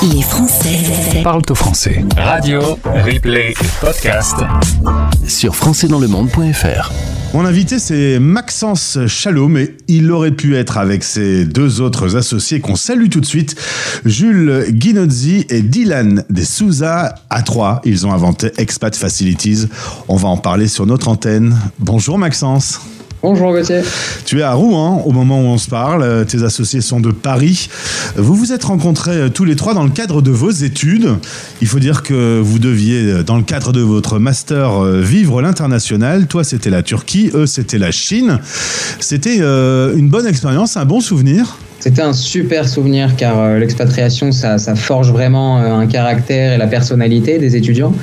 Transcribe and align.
Les 0.00 0.22
Français 0.22 1.22
parlent 1.24 1.42
au 1.50 1.54
français. 1.56 2.04
Radio, 2.16 2.60
replay, 2.84 3.52
podcast. 3.80 4.36
Sur 5.26 5.56
françaisdanslemonde.fr. 5.56 6.92
Mon 7.34 7.44
invité, 7.44 7.80
c'est 7.80 8.20
Maxence 8.20 8.98
Chalot, 9.08 9.48
mais 9.48 9.74
il 9.88 10.12
aurait 10.12 10.30
pu 10.30 10.56
être 10.56 10.78
avec 10.78 11.02
ses 11.02 11.44
deux 11.44 11.80
autres 11.80 12.16
associés 12.16 12.60
qu'on 12.60 12.76
salue 12.76 13.08
tout 13.08 13.20
de 13.20 13.26
suite, 13.26 13.56
Jules 14.04 14.66
Guinozzi 14.70 15.46
et 15.50 15.62
Dylan 15.62 16.24
De 16.30 16.42
Souza. 16.42 17.16
À 17.28 17.42
trois, 17.42 17.80
ils 17.84 18.06
ont 18.06 18.12
inventé 18.12 18.52
Expat 18.56 18.94
Facilities. 18.94 19.66
On 20.06 20.14
va 20.16 20.28
en 20.28 20.36
parler 20.36 20.68
sur 20.68 20.86
notre 20.86 21.08
antenne. 21.08 21.56
Bonjour 21.80 22.18
Maxence. 22.18 22.80
Bonjour 23.20 23.50
Gauthier. 23.50 23.80
Tu 24.26 24.38
es 24.38 24.42
à 24.42 24.52
Rouen 24.52 25.02
au 25.04 25.10
moment 25.10 25.40
où 25.40 25.46
on 25.46 25.58
se 25.58 25.68
parle. 25.68 26.04
Euh, 26.04 26.24
tes 26.24 26.44
associés 26.44 26.80
sont 26.80 27.00
de 27.00 27.10
Paris. 27.10 27.68
Vous 28.14 28.36
vous 28.36 28.52
êtes 28.52 28.62
rencontrés 28.62 29.16
euh, 29.16 29.28
tous 29.28 29.44
les 29.44 29.56
trois 29.56 29.74
dans 29.74 29.82
le 29.82 29.90
cadre 29.90 30.22
de 30.22 30.30
vos 30.30 30.52
études. 30.52 31.08
Il 31.60 31.66
faut 31.66 31.80
dire 31.80 32.04
que 32.04 32.40
vous 32.40 32.60
deviez, 32.60 33.02
euh, 33.02 33.22
dans 33.24 33.36
le 33.36 33.42
cadre 33.42 33.72
de 33.72 33.80
votre 33.80 34.20
master, 34.20 34.82
vivre 34.84 35.42
l'international. 35.42 36.28
Toi, 36.28 36.44
c'était 36.44 36.70
la 36.70 36.84
Turquie. 36.84 37.32
Eux, 37.34 37.46
c'était 37.46 37.78
la 37.78 37.90
Chine. 37.90 38.38
C'était 39.00 39.38
une 39.38 40.08
bonne 40.08 40.26
expérience, 40.26 40.76
un 40.76 40.84
bon 40.84 41.00
souvenir? 41.00 41.58
C'était 41.80 42.02
un 42.02 42.12
super 42.12 42.68
souvenir 42.68 43.16
car 43.16 43.58
l'expatriation, 43.58 44.30
ça, 44.30 44.58
forge 44.76 45.10
vraiment 45.10 45.58
un 45.58 45.86
caractère 45.86 46.52
et 46.52 46.58
la 46.58 46.66
personnalité 46.66 47.38
des 47.38 47.56
étudiants. 47.56 47.94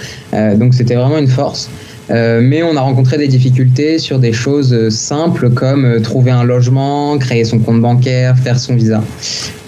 donc 0.55 0.73
c'était 0.73 0.95
vraiment 0.95 1.17
une 1.17 1.27
force. 1.27 1.69
Euh, 2.11 2.39
mais 2.41 2.61
on 2.61 2.75
a 2.75 2.81
rencontré 2.81 3.17
des 3.17 3.27
difficultés 3.27 3.97
sur 3.97 4.19
des 4.19 4.33
choses 4.33 4.73
euh, 4.73 4.89
simples 4.89 5.49
comme 5.49 5.85
euh, 5.85 5.99
trouver 5.99 6.31
un 6.31 6.43
logement, 6.43 7.17
créer 7.17 7.43
son 7.43 7.59
compte 7.59 7.81
bancaire, 7.81 8.37
faire 8.37 8.59
son 8.59 8.75
visa. 8.75 9.03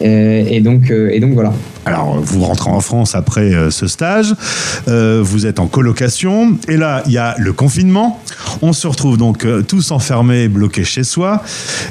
et, 0.01 0.61
donc, 0.61 0.91
et 0.91 1.19
donc 1.19 1.33
voilà. 1.33 1.53
Alors, 1.87 2.19
vous 2.19 2.43
rentrez 2.43 2.69
en 2.69 2.81
France 2.81 3.15
après 3.15 3.53
ce 3.71 3.87
stage, 3.87 4.35
vous 4.87 5.45
êtes 5.45 5.57
en 5.59 5.67
colocation, 5.67 6.57
et 6.67 6.75
là, 6.75 7.01
il 7.05 7.13
y 7.13 7.17
a 7.17 7.33
le 7.37 7.53
confinement. 7.53 8.21
On 8.61 8.73
se 8.73 8.87
retrouve 8.87 9.17
donc 9.17 9.47
tous 9.69 9.91
enfermés, 9.91 10.49
bloqués 10.49 10.83
chez 10.83 11.05
soi. 11.05 11.41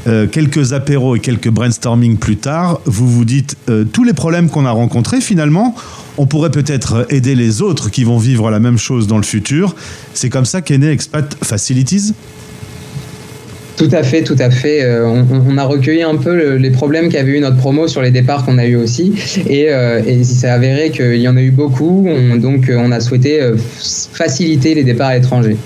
quelques 0.05 0.75
apéros 0.75 1.16
et 1.16 1.20
quelques 1.20 1.48
brainstorming 1.48 2.19
plus 2.19 2.36
tard, 2.36 2.80
vous 2.84 3.08
vous 3.08 3.25
dites 3.25 3.56
tous 3.94 4.05
les 4.05 4.12
problèmes 4.12 4.50
qu'on 4.50 4.66
a 4.66 4.70
rencontrés, 4.70 5.22
finalement, 5.22 5.75
on 6.19 6.27
pourrait 6.27 6.50
peut-être 6.50 7.06
aider 7.08 7.34
les 7.34 7.62
autres 7.62 7.88
qui 7.88 8.05
vont 8.05 8.19
vivre 8.19 8.50
la 8.50 8.60
même 8.60 8.77
chose 8.77 9.06
dans 9.06 9.16
le 9.16 9.22
futur. 9.22 9.75
C'est 10.12 10.28
comme 10.28 10.44
ça 10.44 10.60
qu'est 10.60 10.77
né 10.77 10.91
Expat 10.91 11.38
Facilities 11.42 12.12
tout 13.77 13.88
à 13.92 14.02
fait, 14.02 14.22
tout 14.22 14.36
à 14.38 14.50
fait. 14.50 14.82
Euh, 14.82 15.06
on, 15.06 15.58
a 15.58 15.64
recueilli 15.64 16.02
un 16.02 16.16
peu 16.16 16.55
les 16.55 16.70
problèmes 16.70 17.08
qu'avait 17.10 17.36
eu 17.36 17.41
notre 17.41 17.56
promo 17.56 17.88
sur 17.88 18.02
les 18.02 18.10
départs 18.10 18.44
qu'on 18.44 18.58
a 18.58 18.66
eu 18.66 18.77
aussi, 18.77 19.12
et, 19.48 19.66
euh, 19.69 20.00
il 20.06 20.24
s'est 20.24 20.48
avéré 20.48 20.91
qu'il 20.91 21.16
y 21.16 21.28
en 21.28 21.36
a 21.36 21.42
eu 21.42 21.50
beaucoup. 21.50 22.08
donc, 22.38 22.70
on 22.74 22.91
a 22.91 23.00
souhaité 23.00 23.41
euh, 23.41 23.56
faciliter 24.12 24.74
les 24.74 24.84
départs 24.84 25.08
à 25.08 25.14
l'étranger. 25.14 25.56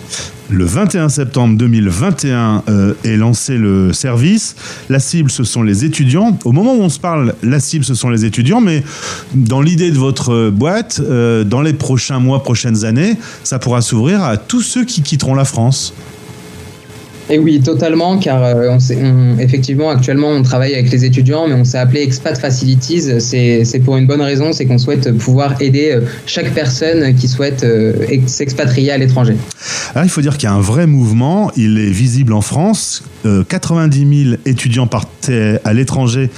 Le 0.53 0.64
21 0.64 1.08
septembre 1.08 1.56
2021 1.56 2.64
est 3.05 3.16
lancé 3.16 3.56
le 3.56 3.92
service. 3.92 4.56
La 4.88 4.98
cible, 4.98 5.31
ce 5.31 5.44
sont 5.44 5.62
les 5.62 5.84
étudiants. 5.84 6.36
Au 6.44 6.50
moment 6.50 6.75
où 6.75 6.81
on 6.81 6.88
se 6.88 6.98
parle, 6.98 7.34
la 7.44 7.61
cible, 7.61 7.84
ce 7.84 7.94
sont 7.94 8.11
les 8.11 8.25
étudiants, 8.25 8.61
mais 8.61 8.83
dans 9.33 9.62
l'idée 9.62 9.92
de 9.92 9.98
votre 9.98 10.50
boîte, 10.50 11.00
dans 11.00 11.62
les 11.62 11.72
prochains 11.72 12.19
mois, 12.19 12.42
prochaines 12.42 12.84
années, 12.84 13.16
ça 13.44 13.61
pourra 13.61 13.81
s'ouvrir 13.81 14.25
à 14.25 14.38
tous 14.38 14.62
ceux 14.62 14.84
qui 14.84 15.03
quitteront 15.03 15.36
la 15.36 15.44
France. 15.44 15.94
Et 17.33 17.39
oui, 17.39 17.61
totalement, 17.61 18.19
car 18.19 18.42
euh, 18.42 18.77
effectivement, 19.39 19.91
actuellement, 19.91 20.31
on 20.31 20.42
travaille 20.42 20.75
avec 20.75 20.91
les 20.91 21.05
étudiants, 21.05 21.47
mais 21.47 21.55
on 21.55 21.64
s'est 21.64 21.78
appelé 21.78 22.03
Expat 22.03 22.37
Facilities. 22.37 23.20
C'est 23.20 23.81
pour 23.84 23.97
une 23.97 24.06
bonne 24.09 24.20
raison, 24.20 24.53
c'est 24.53 24.67
qu'on 24.67 24.78
souhaite 24.78 25.17
pouvoir 25.17 25.62
aider 25.62 25.92
euh, 25.92 26.00
chaque 26.27 26.53
personne 26.53 27.14
qui 27.14 27.28
souhaite 27.28 27.62
euh, 27.62 27.92
s'expatrier 28.27 28.91
à 28.91 28.98
l'étranger. 28.98 29.37
Alors, 29.95 30.05
il 30.05 30.11
faut 30.11 30.22
dire 30.22 30.39
qu'il 30.39 30.48
y 30.48 30.53
a 30.53 30.55
un 30.55 30.61
vrai 30.61 30.89
mouvement. 30.89 31.53
Il 31.56 31.78
est 31.78 31.91
visible 31.91 32.32
en 32.32 32.41
France. 32.41 33.04
90 33.49 34.25
000 34.31 34.37
étudiants 34.47 34.87
partaient 34.87 35.60
à 35.65 35.75
l'étranger 35.75 36.31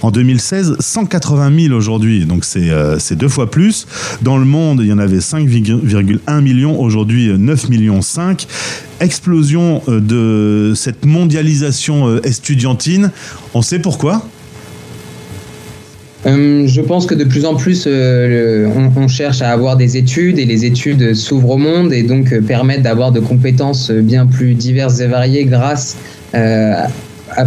en 0.00 0.10
2016, 0.10 0.76
180 0.80 1.52
000 1.68 1.74
aujourd'hui, 1.74 2.24
donc 2.24 2.46
c'est 2.46 3.14
deux 3.14 3.28
fois 3.28 3.50
plus. 3.50 3.86
Dans 4.22 4.38
le 4.38 4.46
monde, 4.46 4.80
il 4.82 4.88
y 4.88 4.92
en 4.94 4.98
avait 4.98 5.18
5,1 5.18 6.40
millions, 6.40 6.80
aujourd'hui 6.80 7.30
9 7.36 7.68
millions 7.68 8.00
5 8.00 8.46
explosion 9.02 9.82
euh, 10.32 10.74
cette 10.74 11.04
mondialisation 11.04 12.08
euh, 12.08 12.26
estudiantine. 12.26 13.10
On 13.54 13.62
sait 13.62 13.78
pourquoi? 13.78 14.26
Euh, 16.24 16.66
je 16.66 16.80
pense 16.80 17.06
que 17.06 17.14
de 17.14 17.24
plus 17.24 17.44
en 17.44 17.56
plus, 17.56 17.86
on, 17.88 19.08
cherche 19.08 19.42
à 19.42 19.50
avoir 19.50 19.76
des 19.76 19.96
études 19.96 20.38
et 20.38 20.44
les 20.44 20.64
études 20.64 21.14
s'ouvrent 21.14 21.50
au 21.50 21.56
monde 21.58 21.92
et 21.92 22.04
donc 22.04 22.38
permettent 22.40 22.82
d'avoir 22.82 23.10
de 23.10 23.20
compétences 23.20 23.90
bien 23.90 24.26
plus 24.26 24.54
diverses 24.54 25.00
et 25.00 25.08
variées 25.08 25.44
grâce 25.44 25.96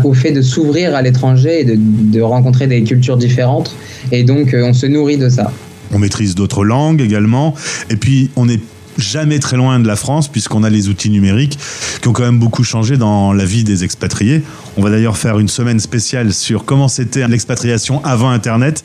au 0.04 0.14
fait 0.14 0.32
de 0.32 0.42
s'ouvrir 0.42 0.94
à 0.94 1.02
l'étranger 1.02 1.62
et 1.62 1.64
de, 1.64 1.78
de, 1.78 2.22
rencontrer 2.22 2.68
des 2.68 2.84
cultures 2.84 3.18
différentes. 3.18 3.74
Et 4.12 4.24
donc, 4.24 4.54
on 4.54 4.74
se 4.74 4.86
nourrit 4.88 5.18
de 5.18 5.30
ça. 5.30 5.52
On 5.94 6.00
maîtrise 6.00 6.36
d'autres 6.36 6.66
langues 6.66 7.02
également. 7.02 7.54
Et 7.90 7.96
puis, 7.96 8.30
on 8.36 8.50
est 8.50 8.60
jamais 8.98 9.40
très 9.40 9.58
loin 9.58 9.80
de 9.80 9.88
la 9.88 9.96
France, 9.96 10.28
puisqu'on 10.28 10.64
a 10.64 10.70
les 10.70 10.90
outils 10.90 11.10
numériques 11.10 11.58
qui 12.02 12.08
ont 12.08 12.14
quand 12.14 12.24
même 12.24 12.40
beaucoup 12.40 12.64
changé 12.64 12.98
dans 12.98 13.34
la 13.34 13.46
vie 13.46 13.64
des 13.64 13.84
expatriés. 13.84 14.44
On 14.78 14.82
va 14.82 14.90
d'ailleurs 14.90 15.18
faire 15.18 15.40
une 15.40 15.48
semaine 15.48 15.80
spéciale 15.80 16.34
sur 16.34 16.66
comment 16.66 16.88
c'était 16.88 17.28
l'expatriation 17.28 18.04
avant 18.04 18.30
Internet. 18.30 18.84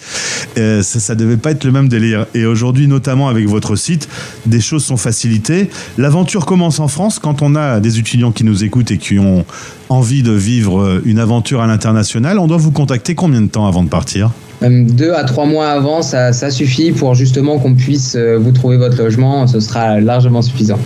Euh, 0.58 0.82
ça, 0.82 1.14
ne 1.14 1.18
devait 1.18 1.36
pas 1.36 1.52
être 1.52 1.64
le 1.64 1.72
même 1.72 1.88
délire. 1.88 2.26
Et 2.34 2.46
aujourd'hui, 2.46 2.86
notamment 2.86 3.28
avec 3.28 3.48
votre 3.48 3.76
site, 3.76 4.08
des 4.46 4.60
choses 4.60 4.84
sont 4.84 4.96
facilitées. 4.96 5.70
L'aventure 5.98 6.46
commence 6.46 6.80
en 6.80 6.88
France 6.88 7.18
quand 7.18 7.42
on 7.42 7.54
a 7.54 7.80
des 7.80 7.98
étudiants 7.98 8.32
qui 8.32 8.44
nous 8.44 8.64
écoutent 8.64 8.90
et 8.90 8.98
qui 8.98 9.18
ont 9.18 9.44
envie 9.88 10.22
de 10.22 10.32
vivre 10.32 11.00
une 11.04 11.18
aventure 11.18 11.60
à 11.60 11.66
l'international. 11.66 12.38
On 12.38 12.46
doit 12.46 12.56
vous 12.56 12.70
contacter 12.70 13.14
combien 13.14 13.40
de 13.40 13.48
temps 13.48 13.66
avant 13.66 13.82
de 13.82 13.88
partir? 13.88 14.30
Deux 14.68 15.14
à 15.14 15.24
trois 15.24 15.46
mois 15.46 15.68
avant, 15.68 16.02
ça, 16.02 16.32
suffit 16.50 16.92
pour 16.92 17.14
justement 17.14 17.58
qu'on 17.58 17.74
puisse 17.74 18.14
euh, 18.16 18.36
vous 18.38 18.52
trouver 18.52 18.76
votre 18.76 18.98
logement. 18.98 19.46
Ce 19.46 19.60
sera 19.60 20.00
largement 20.00 20.42
suffisant. 20.42 20.78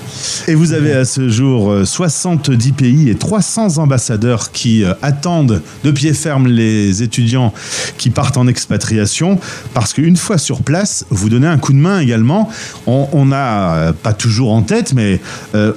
Et 0.46 0.54
vous 0.54 0.72
avez 0.72 0.92
à 0.92 1.04
ce 1.04 1.28
jour 1.28 1.74
70 1.84 2.50
euh, 2.50 2.72
pays 2.72 3.10
et 3.10 3.14
300 3.16 3.78
ambassadeurs 3.78 4.52
qui 4.52 4.84
euh, 4.84 4.92
attendent 5.02 5.62
de 5.82 5.90
pied 5.90 6.12
ferme 6.12 6.46
les 6.46 7.02
étudiants 7.02 7.52
qui 7.98 8.10
partent 8.10 8.36
en 8.36 8.46
expatriation. 8.46 9.38
Parce 9.72 9.92
qu'une 9.92 10.16
fois 10.16 10.38
sur 10.38 10.62
place, 10.62 11.06
vous 11.10 11.28
donnez 11.28 11.48
un 11.48 11.58
coup 11.58 11.72
de 11.72 11.78
main 11.78 11.98
également. 11.98 12.48
On 12.86 13.24
n'a 13.24 13.92
pas 14.02 14.12
toujours 14.12 14.52
en 14.52 14.62
tête, 14.62 14.92
mais 14.94 15.20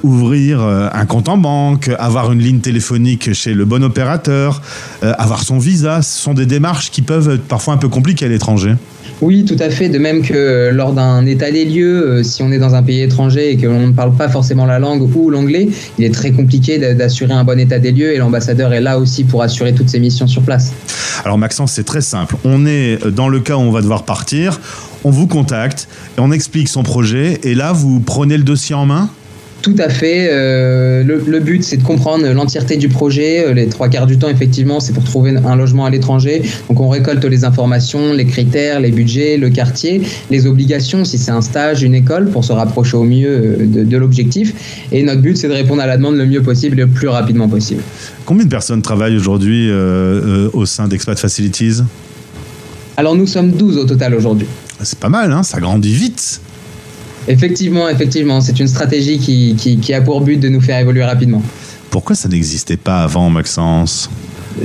ouvrir 0.02 0.60
un 0.60 1.06
compte 1.06 1.28
en 1.28 1.38
banque, 1.38 1.90
avoir 1.98 2.32
une 2.32 2.40
ligne 2.40 2.60
téléphonique 2.60 3.32
chez 3.32 3.54
le 3.54 3.64
bon 3.64 3.82
opérateur, 3.82 4.62
avoir 5.02 5.42
son 5.42 5.58
visa, 5.58 6.02
ce 6.02 6.18
sont 6.18 6.34
des 6.34 6.46
démarches 6.46 6.90
qui 6.90 7.02
peuvent 7.02 7.30
être 7.30 7.44
parfois 7.44 7.74
un 7.74 7.78
peu 7.78 7.87
compliqué 7.88 8.26
à 8.26 8.28
l'étranger. 8.28 8.74
Oui, 9.20 9.44
tout 9.44 9.56
à 9.58 9.68
fait. 9.68 9.88
De 9.88 9.98
même 9.98 10.22
que 10.22 10.70
lors 10.72 10.92
d'un 10.92 11.26
état 11.26 11.50
des 11.50 11.64
lieux, 11.64 12.06
euh, 12.08 12.22
si 12.22 12.42
on 12.42 12.52
est 12.52 12.58
dans 12.58 12.74
un 12.74 12.82
pays 12.82 13.02
étranger 13.02 13.50
et 13.50 13.56
que 13.56 13.66
l'on 13.66 13.88
ne 13.88 13.92
parle 13.92 14.14
pas 14.14 14.28
forcément 14.28 14.64
la 14.64 14.78
langue 14.78 15.02
ou 15.16 15.30
l'anglais, 15.30 15.68
il 15.98 16.04
est 16.04 16.14
très 16.14 16.30
compliqué 16.30 16.78
d'assurer 16.94 17.32
un 17.32 17.42
bon 17.42 17.58
état 17.58 17.78
des 17.78 17.90
lieux 17.90 18.12
et 18.14 18.18
l'ambassadeur 18.18 18.72
est 18.72 18.80
là 18.80 18.98
aussi 18.98 19.24
pour 19.24 19.42
assurer 19.42 19.74
toutes 19.74 19.88
ses 19.88 19.98
missions 19.98 20.28
sur 20.28 20.42
place. 20.42 20.72
Alors 21.24 21.36
Maxence, 21.36 21.72
c'est 21.72 21.84
très 21.84 22.00
simple. 22.00 22.36
On 22.44 22.64
est 22.64 23.04
dans 23.08 23.28
le 23.28 23.40
cas 23.40 23.56
où 23.56 23.60
on 23.60 23.72
va 23.72 23.80
devoir 23.80 24.04
partir, 24.04 24.60
on 25.04 25.10
vous 25.10 25.26
contacte, 25.26 25.88
on 26.16 26.30
explique 26.30 26.68
son 26.68 26.82
projet 26.82 27.40
et 27.42 27.54
là, 27.54 27.72
vous 27.72 28.00
prenez 28.00 28.36
le 28.36 28.44
dossier 28.44 28.74
en 28.74 28.86
main? 28.86 29.10
Tout 29.62 29.74
à 29.78 29.88
fait. 29.88 30.28
Euh, 30.30 31.02
le, 31.02 31.40
but, 31.40 31.64
c'est 31.64 31.78
de 31.78 31.82
comprendre 31.82 32.26
l'entièreté 32.26 32.76
du 32.76 32.88
projet. 32.88 33.44
Euh, 33.44 33.54
les 33.54 33.66
trois 33.66 33.88
quarts 33.88 34.06
du 34.06 34.18
temps, 34.18 34.28
effectivement, 34.28 34.78
c'est 34.78 34.92
pour 34.92 35.04
trouver 35.04 35.34
un 35.36 35.56
logement 35.56 35.84
à 35.84 35.90
l'étranger. 35.90 36.42
Donc, 36.68 36.80
on 36.80 36.88
récolte 36.88 37.24
les 37.24 37.44
informations, 37.44 38.12
les 38.12 38.24
critères, 38.24 38.80
les 38.80 38.92
budgets, 38.92 39.36
le 39.36 39.50
quartier, 39.50 40.02
les 40.30 40.46
obligations, 40.46 41.04
si 41.04 41.18
c'est 41.18 41.32
un 41.32 41.42
stage, 41.42 41.82
une 41.82 41.94
école, 41.94 42.30
pour 42.30 42.44
se 42.44 42.52
rapprocher 42.52 42.96
au 42.96 43.04
mieux 43.04 43.28
euh, 43.28 43.84
de, 43.84 43.96
l'objectif. 43.96 44.86
Et 44.92 45.02
notre 45.02 45.22
but, 45.22 45.36
c'est 45.36 45.48
de 45.48 45.54
répondre 45.54 45.82
à 45.82 45.86
la 45.86 45.96
demande 45.96 46.16
le 46.16 46.26
mieux 46.26 46.42
possible 46.42 46.78
et 46.78 46.84
le 46.84 46.88
plus 46.88 47.08
rapidement 47.08 47.48
possible. 47.48 47.82
Combien 48.24 48.44
de 48.44 48.50
personnes 48.50 48.82
travaillent 48.82 49.16
aujourd'hui 49.16 49.70
au 50.52 50.66
sein 50.66 50.86
d'Expat 50.86 51.18
Facilities? 51.18 51.82
Alors, 52.96 53.16
nous 53.16 53.26
sommes 53.26 53.52
12 53.52 53.78
au 53.78 53.84
total 53.84 54.14
aujourd'hui. 54.14 54.46
C'est 54.82 54.98
pas 54.98 55.08
mal, 55.08 55.32
hein 55.32 55.42
ça 55.42 55.58
grandit 55.60 55.94
vite. 55.94 56.40
Effectivement, 57.28 57.88
effectivement, 57.88 58.40
c'est 58.40 58.58
une 58.58 58.68
stratégie 58.68 59.18
qui, 59.18 59.54
qui, 59.54 59.94
a 59.94 60.00
pour 60.00 60.22
but 60.22 60.40
de 60.40 60.48
nous 60.48 60.62
faire 60.62 60.78
évoluer 60.78 61.04
rapidement. 61.04 61.42
Pourquoi 61.90 62.16
ça 62.16 62.28
n'existait 62.28 62.78
pas 62.78 63.02
avant, 63.02 63.28
Maxence? 63.28 64.08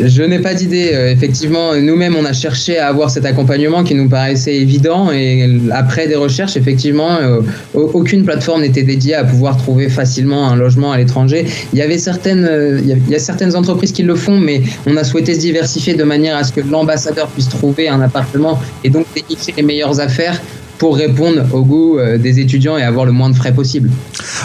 Je 0.02 0.24
n'ai 0.24 0.40
pas 0.40 0.54
d'idée. 0.54 0.92
Euh, 0.94 1.12
effectivement, 1.12 1.76
nous-mêmes, 1.76 2.16
on 2.16 2.26
a 2.26 2.34
cherché 2.34 2.80
à 2.80 2.88
avoir 2.88 3.10
cet 3.10 3.26
accompagnement 3.26 3.84
qui 3.84 3.94
nous 3.96 4.10
paraissait 4.10 4.56
évident. 4.56 5.12
Et 5.12 5.48
après 5.72 6.08
des 6.08 6.16
recherches, 6.16 6.58
effectivement, 6.58 7.18
euh, 7.22 7.42
aucune 7.74 8.24
plateforme 8.24 8.62
n'était 8.62 8.84
dédiée 8.84 9.16
à 9.16 9.24
pouvoir 9.24 9.58
trouver 9.58 9.90
facilement 9.90 10.48
un 10.50 10.56
logement 10.56 10.94
à 10.94 10.98
l'étranger. 10.98 11.46
Il 11.74 11.80
y 11.80 11.82
avait 11.82 11.98
certaines, 11.98 12.46
euh, 12.46 12.82
il 12.82 13.12
y 13.12 13.16
a 13.16 13.20
certaines 13.20 13.56
entreprises 13.56 13.92
qui 13.92 14.04
le 14.04 14.16
font, 14.16 14.40
mais 14.40 14.62
on 14.88 14.98
a 14.98 15.04
souhaité 15.04 15.36
se 15.36 15.40
diversifier 15.40 15.94
de 15.94 16.04
manière 16.04 16.38
à 16.38 16.44
ce 16.44 16.54
que 16.54 16.62
l'ambassadeur 16.62 17.28
puisse 17.28 17.50
trouver 17.50 17.88
un 17.88 18.02
appartement 18.02 18.60
et 18.84 18.90
donc 18.90 19.06
dénicher 19.14 19.54
les 19.56 19.64
meilleures 19.64 20.00
affaires 20.00 20.42
pour 20.84 20.98
répondre 20.98 21.46
au 21.54 21.64
goût 21.64 21.98
des 22.20 22.42
étudiants 22.42 22.78
et 22.78 22.84
avoir 22.84 23.06
le 23.06 23.14
moins 23.14 23.30
de 23.30 23.36
frais 23.36 23.54
possible. 23.54 23.90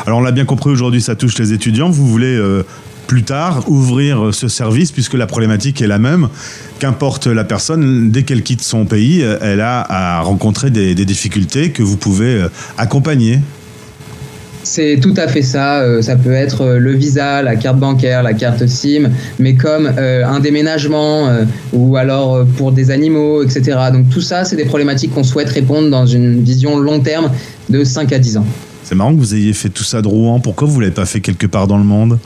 Alors 0.07 0.21
on 0.21 0.23
l'a 0.23 0.31
bien 0.31 0.45
compris 0.45 0.71
aujourd'hui, 0.71 1.03
ça 1.03 1.17
touche 1.17 1.37
les 1.37 1.53
étudiants. 1.53 1.91
Vous 1.91 2.07
voulez 2.07 2.39
plus 3.09 3.25
tard 3.25 3.65
ouvrir 3.69 4.33
ce 4.33 4.47
service 4.47 4.93
puisque 4.93 5.15
la 5.15 5.27
problématique 5.27 5.83
est 5.83 5.89
la 5.89 5.99
même. 5.99 6.29
Qu'importe 6.79 7.27
la 7.27 7.43
personne, 7.43 8.11
dès 8.13 8.23
qu'elle 8.23 8.45
quitte 8.45 8.63
son 8.63 8.85
pays, 8.85 9.21
elle 9.41 9.61
a 9.61 9.81
à 9.81 10.21
rencontrer 10.21 10.71
des, 10.71 10.95
difficultés 10.95 11.73
que 11.73 11.83
vous 11.83 11.97
pouvez 11.97 12.35
euh, 12.35 12.49
accompagner. 12.77 13.41
C'est 14.69 14.99
tout 15.01 15.15
à 15.17 15.29
fait 15.29 15.41
ça. 15.41 15.81
Euh, 15.81 16.03
ça 16.03 16.15
peut 16.15 16.33
être 16.33 16.61
euh, 16.61 16.79
le 16.79 16.93
visa, 16.93 17.41
la 17.43 17.57
carte 17.57 17.79
bancaire, 17.79 18.23
la 18.23 18.35
carte 18.35 18.67
SIM, 18.67 19.09
mais 19.39 19.55
comme 19.55 19.87
un 19.87 20.41
déménagement 20.41 21.29
ou 21.73 21.97
alors 21.97 22.45
pour 22.57 22.73
des 22.73 22.91
animaux, 22.91 23.43
etc. 23.43 23.79
Donc 23.93 24.11
tout 24.11 24.21
ça, 24.21 24.45
c'est 24.45 24.57
des 24.57 24.67
problématiques 24.67 25.15
qu'on 25.15 25.25
souhaite 25.25 25.49
répondre 25.49 25.91
dans 25.91 26.07
une 26.07 26.43
vision 26.43 26.79
long 26.79 27.01
terme 27.01 27.31
de 27.69 27.83
5 27.83 28.13
à 28.13 28.19
10 28.19 28.37
ans. 28.37 28.47
C'est 28.85 28.95
marrant 28.95 29.15
que 29.15 29.19
vous 29.19 29.35
ayez 29.35 29.53
fait 29.53 29.71
tout 29.71 29.85
ça 29.85 30.03
de 30.03 30.09
Rouen. 30.09 30.41
Pourquoi 30.41 30.69
vous 30.69 30.77
ne 30.77 30.83
l'avez 30.83 30.95
pas 30.95 31.07
fait 31.07 31.21
quelque 31.21 31.47
part 31.47 31.67
dans 31.67 31.79
le 31.79 31.85
monde? 31.85 32.19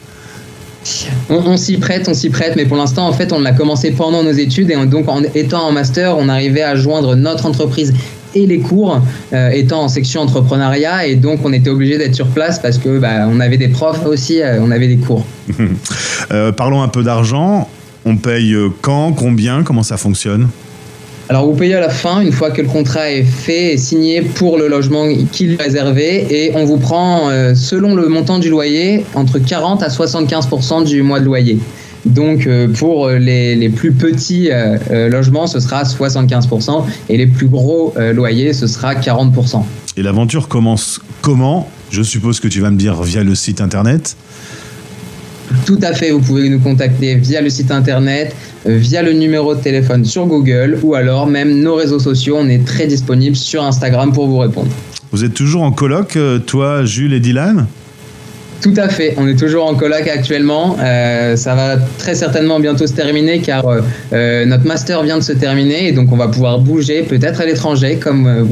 On, 1.30 1.56
s'y 1.56 1.76
prête, 1.76 2.08
on 2.08 2.14
s'y 2.14 2.30
prête, 2.30 2.54
mais 2.56 2.66
pour 2.66 2.76
l'instant, 2.76 3.06
en 3.06 3.12
fait, 3.12 3.32
on 3.32 3.40
l'a 3.40 3.52
commencé 3.52 3.92
pendant 3.92 4.22
nos 4.22 4.32
études 4.32 4.70
et 4.70 4.86
donc 4.86 5.08
en 5.08 5.22
étant 5.22 5.62
en 5.62 5.72
master, 5.72 6.16
on 6.18 6.28
arrivait 6.28 6.62
à 6.62 6.74
joindre 6.74 7.14
notre 7.14 7.46
entreprise 7.46 7.94
et 8.34 8.46
les 8.46 8.58
cours 8.58 9.00
euh, 9.32 9.50
étant 9.50 9.82
en 9.82 9.88
section 9.88 10.22
entrepreneuriat 10.22 11.06
et 11.06 11.16
donc 11.16 11.40
on 11.44 11.52
était 11.52 11.70
obligé 11.70 11.98
d'être 11.98 12.14
sur 12.14 12.28
place 12.28 12.58
parce 12.58 12.78
que 12.78 12.98
bah, 12.98 13.28
on 13.28 13.40
avait 13.40 13.58
des 13.58 13.68
profs 13.68 14.04
aussi, 14.06 14.40
euh, 14.40 14.60
on 14.60 14.70
avait 14.70 14.88
des 14.88 14.98
cours. 14.98 15.24
Euh, 16.30 16.52
parlons 16.52 16.82
un 16.82 16.88
peu 16.88 17.02
d'argent. 17.02 17.68
On 18.06 18.16
paye 18.16 18.56
quand, 18.80 19.12
combien, 19.12 19.64
comment 19.64 19.82
ça 19.82 19.96
fonctionne? 19.96 20.48
Alors 21.28 21.46
vous 21.46 21.54
payez 21.54 21.74
à 21.74 21.80
la 21.80 21.90
fin, 21.90 22.20
une 22.20 22.32
fois 22.32 22.50
que 22.50 22.62
le 22.62 22.68
contrat 22.68 23.10
est 23.10 23.24
fait 23.24 23.74
et 23.74 23.76
signé 23.76 24.22
pour 24.22 24.56
le 24.56 24.68
logement 24.68 25.06
qu'il 25.30 25.54
est 25.54 25.62
réservé, 25.62 26.26
et 26.30 26.52
on 26.54 26.64
vous 26.64 26.78
prend, 26.78 27.28
selon 27.54 27.94
le 27.94 28.08
montant 28.08 28.38
du 28.38 28.48
loyer, 28.48 29.04
entre 29.14 29.40
40 29.40 29.82
à 29.82 29.88
75% 29.88 30.84
du 30.84 31.02
mois 31.02 31.20
de 31.20 31.24
loyer. 31.24 31.58
Donc 32.04 32.46
euh, 32.46 32.68
pour 32.68 33.08
les, 33.10 33.68
plus 33.68 33.92
petits 33.92 34.48
euh, 34.50 35.08
logements, 35.08 35.46
ce 35.46 35.60
sera 35.60 35.84
75% 35.84 36.84
et 37.08 37.16
les 37.16 37.26
plus 37.26 37.48
gros 37.48 37.94
loyers, 38.12 38.52
ce 38.52 38.66
sera 38.66 38.94
40%. 38.94 39.62
Et 39.96 40.02
l'aventure 40.02 40.48
commence 40.48 41.00
comment? 41.20 41.68
Je 41.90 42.02
suppose 42.02 42.40
que 42.40 42.48
tu 42.48 42.60
vas 42.60 42.70
me 42.70 42.78
dire 42.78 43.02
via 43.02 43.22
le 43.22 43.34
site 43.34 43.60
internet. 43.60 44.16
Tout 45.66 45.78
à 45.82 45.92
fait, 45.92 46.10
vous 46.10 46.20
pouvez 46.20 46.48
nous 46.48 46.60
contacter 46.60 47.14
via 47.16 47.42
le 47.42 47.50
site 47.50 47.70
internet, 47.70 48.34
via 48.64 49.02
le 49.02 49.12
numéro 49.12 49.54
de 49.54 49.60
téléphone 49.60 50.04
sur 50.04 50.26
Google 50.26 50.78
ou 50.82 50.94
alors 50.94 51.26
même 51.26 51.60
nos 51.60 51.74
réseaux 51.74 51.98
sociaux. 51.98 52.36
On 52.40 52.48
est 52.48 52.64
très 52.64 52.86
disponible 52.86 53.36
sur 53.36 53.62
Instagram 53.62 54.12
pour 54.12 54.26
vous 54.28 54.38
répondre. 54.38 54.70
Vous 55.12 55.24
êtes 55.24 55.34
toujours 55.34 55.62
en 55.62 55.72
colloque, 55.72 56.16
euh, 56.16 56.38
toi, 56.38 56.86
Jules 56.86 57.12
et 57.12 57.20
Dylan? 57.20 57.66
Tout 58.62 58.74
à 58.76 58.88
fait. 58.88 59.14
On 59.18 59.26
est 59.26 59.34
toujours 59.34 59.66
en 59.66 59.74
coloc 59.74 60.06
actuellement. 60.06 60.76
Euh, 60.80 61.36
ça 61.36 61.54
va 61.54 61.76
très 61.98 62.14
certainement 62.14 62.60
bientôt 62.60 62.86
se 62.86 62.92
terminer 62.92 63.40
car 63.40 63.66
euh, 63.66 63.80
euh, 64.12 64.46
notre 64.46 64.64
master 64.64 65.02
vient 65.02 65.18
de 65.18 65.22
se 65.22 65.32
terminer 65.32 65.88
et 65.88 65.92
donc 65.92 66.12
on 66.12 66.16
va 66.16 66.28
pouvoir 66.28 66.60
bouger 66.60 67.02
peut-être 67.02 67.40
à 67.40 67.44
l'étranger 67.44 67.96
comme 67.96 68.48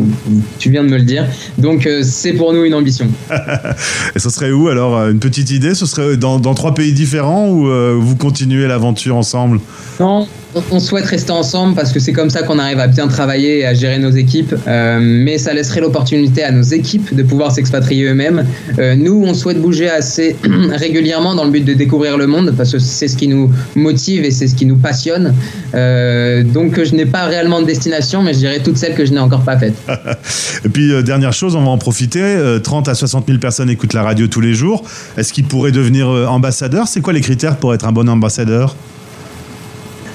tu 0.59 0.71
viens 0.71 0.83
de 0.83 0.89
me 0.89 0.97
le 0.97 1.05
dire. 1.05 1.27
Donc 1.59 1.89
c'est 2.03 2.33
pour 2.33 2.53
nous 2.53 2.65
une 2.65 2.75
ambition. 2.75 3.07
et 4.17 4.19
ce 4.19 4.31
serait 4.31 4.51
où 4.51 4.69
alors 4.69 5.09
Une 5.09 5.21
petite 5.21 5.51
idée? 5.51 5.75
Ce 5.75 5.87
serait 5.87 6.17
dans, 6.17 6.41
dans 6.41 6.55
trois 6.55 6.75
pays 6.75 6.93
différents 6.93 7.49
ou 7.49 7.69
vous 8.01 8.17
continuez 8.17 8.67
l'aventure 8.67 9.17
ensemble? 9.17 9.61
Non, 10.01 10.27
on 10.71 10.81
souhaite 10.81 11.05
rester 11.05 11.33
ensemble 11.33 11.75
parce 11.75 11.93
que 11.93 12.01
c'est 12.01 12.13
comme 12.13 12.31
ça 12.31 12.43
qu'on 12.43 12.59
arrive 12.59 12.81
à 12.81 12.87
bien 12.87 13.07
travailler 13.09 13.61
et 13.61 13.67
à 13.67 13.75
gérer 13.75 13.99
nos 13.99 14.11
équipes, 14.11 14.55
euh, 14.67 14.99
mais 15.01 15.39
ça 15.39 15.53
laisserait 15.53 15.81
l'opportunité 15.81 16.43
à 16.43 16.51
nos 16.51 16.63
équipes 16.63 17.15
de 17.15 17.23
pouvoir 17.23 17.53
s'expatrier 17.53 18.07
eux-mêmes. 18.07 18.45
Euh, 18.79 18.97
nous, 18.97 19.23
on 19.25 19.35
souhaite 19.35 19.61
bouger 19.61 19.89
assez 19.89 20.37
régulièrement 20.73 21.35
dans 21.35 21.45
le 21.45 21.51
but 21.51 21.65
de 21.65 21.75
découvrir 21.75 22.17
le 22.17 22.27
monde 22.27 22.55
parce 22.57 22.73
que 22.73 22.79
c'est 22.79 23.09
ce 23.09 23.17
qui 23.17 23.29
nous 23.29 23.51
motive 23.75 24.25
et 24.25 24.31
c'est 24.31 24.49
ce 24.49 24.55
qui 24.55 24.67
nous 24.67 24.77
passionne. 24.77 25.35
Euh, 25.75 26.43
donc, 26.43 26.83
je 26.83 26.95
n'ai 26.95 27.07
pas 27.07 27.27
réellement 27.27 27.61
de 27.61 27.67
destination, 27.67 28.23
mais 28.23 28.33
je 28.33 28.39
dirais 28.39 28.61
toutes 28.61 28.77
celles 28.77 28.95
que 28.95 29.05
je 29.05 29.13
n'ai 29.13 29.21
encore 29.21 29.43
pas 29.43 29.57
faites. 29.57 29.77
et 30.65 30.69
puis, 30.69 30.91
dernière 31.05 31.33
chose, 31.33 31.55
on 31.55 31.63
va 31.63 31.71
en 31.71 31.79
profiter. 31.79 32.21
30 32.63 32.89
à 32.89 32.95
60 32.95 33.27
000 33.27 33.39
personnes 33.39 33.71
écoutent 33.71 33.95
la 33.95 34.03
radio 34.03 34.27
tous 34.27 34.41
les 34.41 34.55
jours. 34.55 34.83
Est-ce 35.17 35.33
qu'ils 35.33 35.45
pourraient 35.45 35.73
devenir 35.73 36.09
ambassadeurs? 36.09 36.89
C'est 36.89 37.01
quoi 37.01 37.13
les 37.13 37.21
critères 37.21 37.57
pour 37.57 37.75
être 37.75 37.87
un 37.87 37.93
bon 37.93 38.09
ambassadeur? 38.09 38.75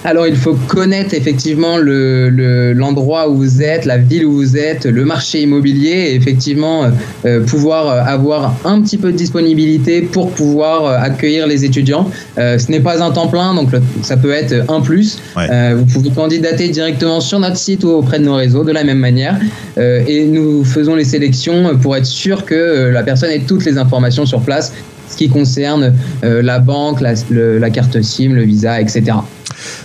Alors, 0.05 0.27
il 0.27 0.35
faut 0.35 0.53
connaître 0.67 1.15
effectivement 1.15 1.77
l'endroit 1.79 3.27
où 3.27 3.37
vous 3.37 3.63
êtes, 3.63 3.85
la 3.85 3.97
ville 3.97 4.23
où 4.25 4.33
vous 4.33 4.55
êtes, 4.55 4.85
le 4.85 5.03
marché 5.03 5.41
immobilier 5.41 6.11
et 6.11 6.15
effectivement 6.15 6.83
euh, 6.83 6.89
euh, 7.25 7.43
pouvoir 7.43 7.87
euh, 7.87 8.01
avoir 8.05 8.55
un 8.65 8.81
petit 8.81 8.97
peu 8.97 9.11
de 9.11 9.17
disponibilité 9.17 10.03
pour 10.03 10.29
pouvoir 10.29 10.85
accueillir 11.01 11.47
les 11.47 11.65
étudiants. 11.65 12.11
ce 12.37 12.71
n'est 12.71 12.81
pas 12.81 13.03
un 13.03 13.09
temps 13.09 13.27
plein, 13.27 13.55
donc 13.55 13.69
ça 14.03 14.15
peut 14.15 14.31
être 14.31 14.53
un 14.69 14.81
plus. 14.81 15.17
vous 15.35 15.85
pouvez 15.85 16.11
candidater 16.11 16.69
directement 16.69 17.19
sur 17.19 17.39
notre 17.39 17.57
site 17.57 17.83
ou 17.83 17.89
auprès 17.89 18.19
de 18.19 18.25
nos 18.25 18.35
réseaux 18.35 18.63
de 18.63 18.71
la 18.71 18.83
même 18.83 18.99
manière. 18.99 19.39
et 19.77 20.25
nous 20.25 20.63
faisons 20.63 20.93
les 20.93 21.03
sélections 21.03 21.75
pour 21.81 21.95
être 21.95 22.05
sûr 22.05 22.45
que 22.45 22.91
la 22.93 23.01
personne 23.01 23.31
ait 23.31 23.39
toutes 23.47 23.65
les 23.65 23.79
informations 23.79 24.27
sur 24.27 24.41
place, 24.41 24.71
ce 25.09 25.17
qui 25.17 25.29
concerne 25.29 25.95
la 26.21 26.59
banque, 26.59 27.01
la, 27.01 27.13
la 27.31 27.69
carte 27.71 27.99
SIM, 28.03 28.33
le 28.33 28.43
visa, 28.43 28.79
etc. 28.79 29.15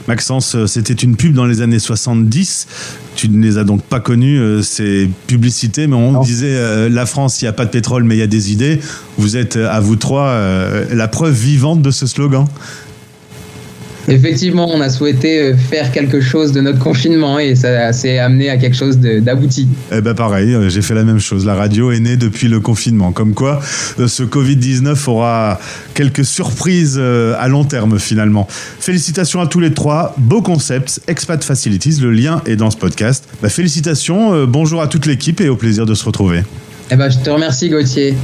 Maxence, 0.09 0.55
euh, 0.55 0.67
c'était 0.67 0.95
une 0.95 1.17
pub 1.17 1.35
dans 1.35 1.47
les 1.47 1.61
années 1.61 1.79
70. 1.79 2.67
Tu 3.17 3.29
ne 3.29 3.43
les 3.43 3.59
as 3.59 3.65
donc 3.65 3.83
pas 3.83 4.01
connues, 4.01 4.39
euh, 4.39 4.63
ces 4.63 5.11
publicités, 5.27 5.87
mais 5.87 5.97
on 5.97 6.23
disait 6.23 6.55
euh, 6.57 6.89
la 6.89 7.07
France, 7.07 7.43
il 7.43 7.45
n'y 7.45 7.49
a 7.49 7.53
pas 7.53 7.65
de 7.65 7.71
pétrole, 7.71 8.05
mais 8.05 8.17
il 8.17 8.21
y 8.21 8.23
a 8.23 8.27
des 8.27 8.53
idées. 8.53 8.81
Vous 9.19 9.37
êtes, 9.37 9.57
à 9.57 9.81
vous 9.81 9.97
trois, 9.97 10.39
la 10.91 11.09
preuve 11.09 11.35
vivante 11.35 11.83
de 11.83 11.91
ce 11.91 12.07
slogan. 12.07 12.47
Effectivement, 14.09 14.69
on 14.71 14.81
a 14.81 14.89
souhaité 14.89 15.41
euh, 15.41 15.57
faire 15.57 15.93
quelque 15.93 16.21
chose 16.21 16.53
de 16.53 16.61
notre 16.61 16.79
confinement 16.79 17.39
et 17.39 17.55
ça 17.55 17.93
s'est 17.93 18.19
amené 18.19 18.49
à 18.49 18.57
quelque 18.57 18.77
chose 18.77 18.99
d'abouti. 18.99 19.69
Eh 19.93 20.01
ben 20.01 20.15
pareil, 20.15 20.55
euh, 20.55 20.69
j'ai 20.69 20.83
fait 20.83 20.95
la 20.95 21.05
même 21.05 21.19
chose. 21.19 21.45
La 21.47 21.55
radio 21.55 21.91
est 21.93 22.01
née 22.01 22.17
depuis 22.17 22.49
le 22.49 22.61
confinement. 22.61 23.13
Comme 23.13 23.35
quoi, 23.35 23.61
euh, 23.99 24.09
ce 24.09 24.23
Covid-19 24.23 25.09
aura 25.09 25.61
quelques 25.95 26.25
surprises 26.25 26.99
à 26.99 27.49
long 27.49 27.65
terme 27.65 27.99
finalement. 27.99 28.47
Félicitations 28.51 29.41
à 29.41 29.47
tous 29.47 29.61
les 29.61 29.73
trois. 29.73 30.15
Beau 30.19 30.43
concept, 30.43 31.01
Expat 31.07 31.43
Facilities. 31.45 32.01
Le 32.01 32.11
lien 32.11 32.43
est 32.47 32.57
dans 32.57 32.71
ce 32.71 32.77
podcast. 32.77 33.25
Bah, 33.43 33.49
félicitations, 33.49 34.47
bonjour 34.47 34.81
à 34.83 34.87
toute 34.87 35.07
l'équipe 35.07 35.41
et 35.41 35.49
au 35.49 35.57
plaisir 35.57 35.87
de 35.87 35.95
se 35.95 36.05
retrouver. 36.05 36.43
Eh 36.91 36.97
ben, 36.97 37.11
je 37.11 37.19
te 37.19 37.31
remercie 37.31 37.69
Gauthier. 37.69 38.15